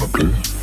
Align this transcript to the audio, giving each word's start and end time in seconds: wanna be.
wanna 0.00 0.12
be. 0.12 0.57